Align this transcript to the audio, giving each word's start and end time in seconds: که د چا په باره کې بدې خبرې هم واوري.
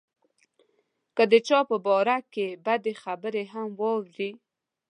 که 1.15 1.23
د 1.31 1.33
چا 1.47 1.59
په 1.69 1.77
باره 1.85 2.17
کې 2.33 2.47
بدې 2.65 2.93
خبرې 3.03 3.43
هم 3.53 3.67
واوري. 3.79 4.31